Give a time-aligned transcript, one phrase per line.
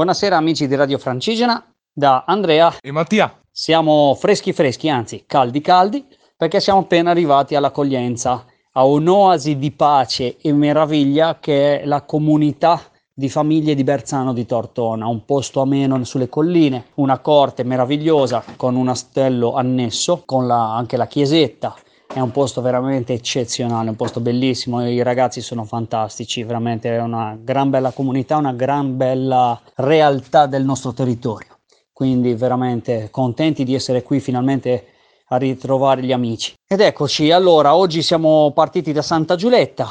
[0.00, 3.38] Buonasera amici di Radio Francigena, da Andrea e Mattia.
[3.52, 6.06] Siamo freschi freschi, anzi caldi caldi,
[6.38, 12.80] perché siamo appena arrivati all'accoglienza, a un'oasi di pace e meraviglia che è la comunità
[13.12, 18.76] di famiglie di Berzano di Tortona, un posto ameno sulle colline, una corte meravigliosa con
[18.76, 21.76] un astello annesso, con la, anche la chiesetta.
[22.12, 27.38] È un posto veramente eccezionale, un posto bellissimo, i ragazzi sono fantastici, veramente è una
[27.40, 31.60] gran bella comunità, una gran bella realtà del nostro territorio.
[31.92, 34.86] Quindi veramente contenti di essere qui finalmente
[35.28, 36.54] a ritrovare gli amici.
[36.66, 39.86] Ed eccoci, allora oggi siamo partiti da Santa Giulietta,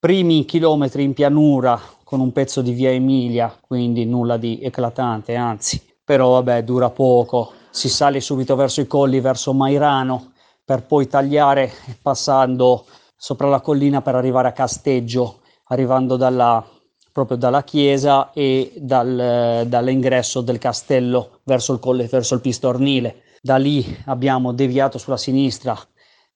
[0.00, 5.82] primi chilometri in pianura con un pezzo di via Emilia, quindi nulla di eclatante, anzi,
[6.02, 7.52] però vabbè, dura poco.
[7.68, 10.32] Si sale subito verso i colli, verso Mairano,
[10.68, 11.72] per poi tagliare
[12.02, 12.84] passando
[13.16, 16.62] sopra la collina per arrivare a Casteggio, arrivando dalla,
[17.10, 23.22] proprio dalla chiesa e dal, dall'ingresso del castello verso il colle, verso il pistornile.
[23.40, 25.74] Da lì abbiamo deviato sulla sinistra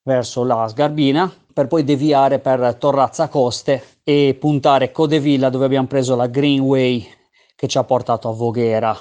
[0.03, 6.17] verso la Sgarbina per poi deviare per Torrazza Coste e puntare Codevilla dove abbiamo preso
[6.17, 7.07] la Greenway
[7.55, 8.99] che ci ha portato a Voghera,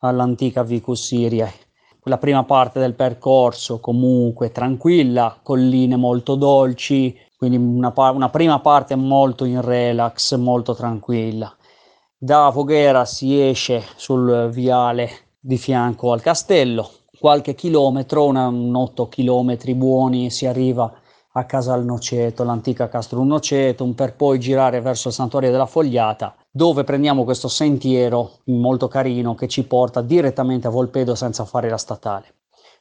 [0.00, 1.50] all'antica Vicus Siria.
[2.06, 8.94] La prima parte del percorso comunque tranquilla, colline molto dolci, quindi una, una prima parte
[8.94, 11.54] molto in relax, molto tranquilla.
[12.16, 15.10] Da Voghera si esce sul viale
[15.40, 20.92] di fianco al castello, qualche chilometro, una, un 8 chilometri buoni, si arriva
[21.36, 26.84] a Casal Noceto, l'antica Castrum Nocetum, per poi girare verso il Santuario della Fogliata, dove
[26.84, 32.34] prendiamo questo sentiero molto carino che ci porta direttamente a Volpedo senza fare la statale.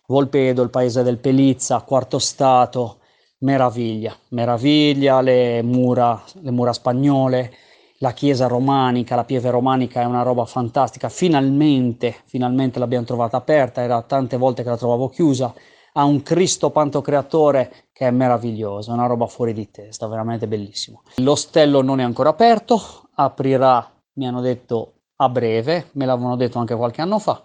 [0.06, 2.98] Volpedo, il paese del Pelizza, quarto stato,
[3.40, 7.52] meraviglia, meraviglia, le mura, le mura spagnole,
[7.98, 13.82] la chiesa romanica, la pieve romanica è una roba fantastica, finalmente, finalmente l'abbiamo trovata aperta,
[13.82, 15.54] era tante volte che la trovavo chiusa,
[15.94, 21.04] ha un Cristo Pantocreatore che è meraviglioso, è una roba fuori di testa, veramente bellissimo.
[21.17, 26.76] L'ostello non è ancora aperto, aprirà, mi hanno detto, a breve, me l'avevano detto anche
[26.76, 27.43] qualche anno fa.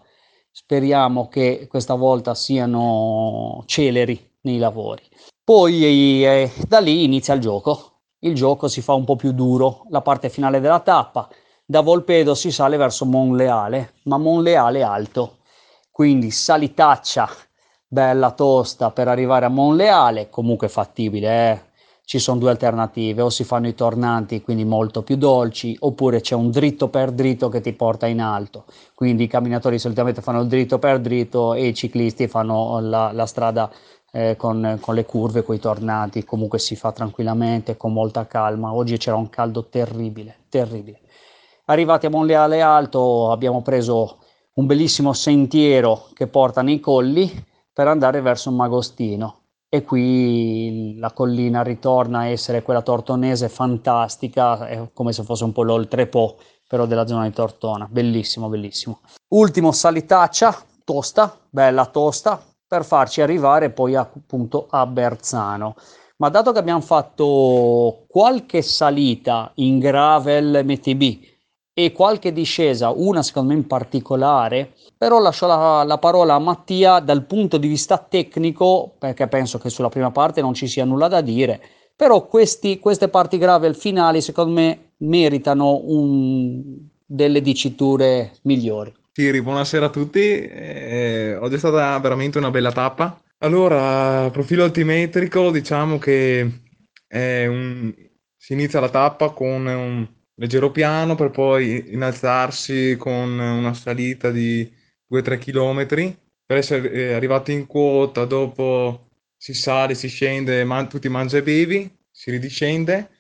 [0.50, 5.02] Speriamo che questa volta siano celeri nei lavori.
[5.44, 7.92] Poi eh, da lì inizia il gioco.
[8.20, 11.28] Il gioco si fa un po' più duro, la parte finale della tappa.
[11.64, 15.36] Da Volpedo si sale verso Monleale, ma Monleale alto.
[15.90, 17.28] Quindi salitaccia
[17.88, 21.66] bella tosta per arrivare a Monleale, comunque fattibile, eh?
[22.04, 26.34] ci sono due alternative, o si fanno i tornanti, quindi molto più dolci, oppure c'è
[26.34, 28.64] un dritto per dritto che ti porta in alto.
[28.94, 33.26] Quindi i camminatori solitamente fanno il dritto per dritto e i ciclisti fanno la, la
[33.26, 33.70] strada
[34.10, 38.72] eh, con, con, le curve, con i tornanti, comunque si fa tranquillamente, con molta calma.
[38.72, 41.00] Oggi c'era un caldo terribile, terribile.
[41.66, 44.20] Arrivati a Monleale Alto abbiamo preso
[44.54, 47.30] un bellissimo sentiero che porta nei colli
[47.78, 54.88] per andare verso Magostino e qui la collina ritorna a essere quella tortonese fantastica, è
[54.92, 58.98] come se fosse un po' l'oltrepo però della zona di Tortona, bellissimo, bellissimo.
[59.28, 65.76] Ultimo salitaccia, tosta, bella tosta, per farci arrivare poi appunto a Berzano.
[66.16, 71.37] Ma dato che abbiamo fatto qualche salita in gravel MTB
[71.78, 76.98] e qualche discesa, una secondo me in particolare, però lascio la, la, parola a Mattia
[76.98, 81.06] dal punto di vista tecnico, perché penso che sulla prima parte non ci sia nulla
[81.06, 81.60] da dire,
[81.94, 86.64] però questi, queste parti gravel finali secondo me meritano un,
[87.06, 88.92] delle diciture migliori.
[89.12, 93.22] Siri, buonasera a tutti, eh, oggi è stata veramente una bella tappa.
[93.38, 96.60] Allora, profilo altimetrico, diciamo che
[97.08, 97.94] un,
[98.36, 104.70] si inizia la tappa con un leggero piano per poi innalzarsi con una salita di
[105.06, 105.86] 2-3 km
[106.48, 111.42] per essere eh, arrivati in quota, dopo si sale, si scende, man- tutti mangia e
[111.42, 113.10] bevi, si ridiscende.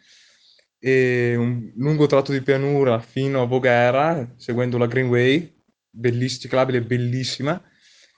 [0.80, 5.54] E un lungo tratto di pianura fino a Voghera, seguendo la Greenway,
[5.90, 7.60] bellissima, ciclabile bellissima,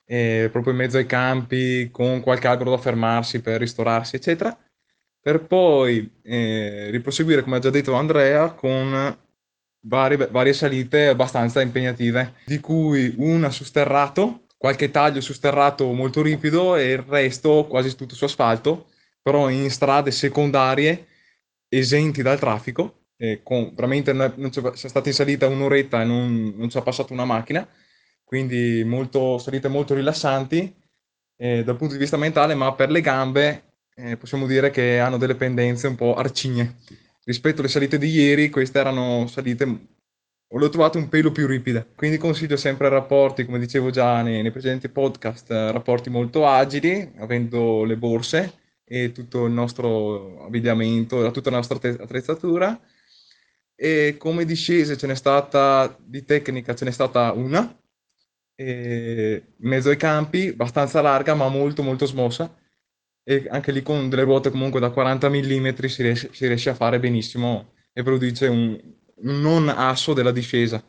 [0.05, 4.57] eh, proprio in mezzo ai campi, con qualche albero da fermarsi per ristorarsi, eccetera,
[5.21, 9.19] per poi eh, riproseguire, come ha già detto Andrea, con
[9.83, 16.23] varie, varie salite abbastanza impegnative, di cui una su sterrato, qualche taglio su sterrato molto
[16.23, 18.89] ripido e il resto quasi tutto su asfalto,
[19.23, 21.07] però in strade secondarie
[21.69, 22.97] esenti dal traffico.
[23.43, 26.83] Con, veramente non, non c'è, c'è stata in salita un'oretta e non, non ci ha
[26.83, 27.69] passato una macchina,
[28.25, 30.75] quindi molto, salite molto rilassanti
[31.37, 33.70] eh, dal punto di vista mentale, ma per le gambe
[34.03, 36.77] eh, possiamo dire che hanno delle pendenze un po' arcigne
[37.25, 39.65] rispetto alle salite di ieri, queste erano salite
[40.53, 41.87] l'ho trovato un pelo più ripida.
[41.95, 47.85] Quindi consiglio sempre rapporti, come dicevo già nei, nei precedenti podcast, rapporti molto agili, avendo
[47.85, 48.55] le borse
[48.85, 52.81] e tutto il nostro abbigliamento, tutta la nostra attrezzatura.
[53.77, 57.79] E come discese ce n'è stata di tecnica, ce n'è stata una,
[58.57, 62.60] in mezzo ai campi, abbastanza larga ma molto molto smossa
[63.23, 66.75] e anche lì con delle ruote comunque da 40 mm si riesce, si riesce a
[66.75, 68.79] fare benissimo e produce un,
[69.17, 70.83] un non asso della discesa.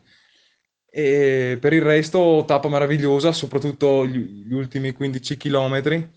[0.94, 6.10] E per il resto tappa meravigliosa, soprattutto gli, gli ultimi 15 km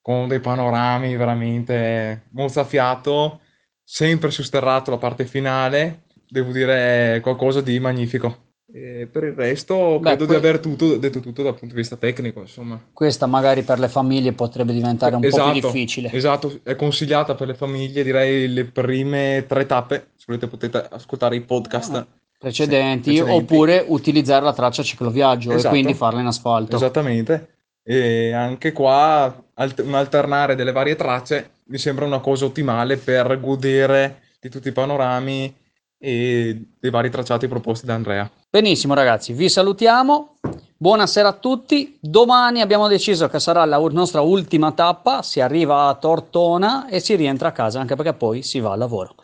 [0.00, 3.40] con dei panorami veramente mozzafiato,
[3.82, 8.49] sempre susterrato la parte finale, devo dire qualcosa di magnifico.
[8.72, 11.80] E per il resto Beh, credo que- di aver tutto, detto tutto dal punto di
[11.80, 12.80] vista tecnico, insomma.
[12.92, 16.12] Questa magari per le famiglie potrebbe diventare un esatto, po' più esatto, difficile.
[16.12, 21.36] Esatto, è consigliata per le famiglie, direi le prime tre tappe, se volete potete ascoltare
[21.36, 21.94] i podcast.
[21.94, 22.06] Ah
[22.40, 26.74] precedenti, precedenti, oppure utilizzare la traccia cicloviaggio esatto, e quindi farla in asfalto.
[26.74, 27.48] Esattamente.
[27.82, 33.38] E anche qua alt- un alternare delle varie tracce mi sembra una cosa ottimale per
[33.40, 35.54] godere di tutti i panorami
[36.02, 38.30] e dei vari tracciati proposti da Andrea.
[38.48, 40.38] Benissimo ragazzi, vi salutiamo.
[40.76, 41.98] Buonasera a tutti.
[42.00, 47.14] Domani abbiamo deciso che sarà la nostra ultima tappa, si arriva a Tortona e si
[47.16, 49.14] rientra a casa anche perché poi si va al lavoro.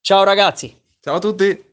[0.00, 0.72] Ciao ragazzi.
[1.00, 1.68] Ciao a tutti.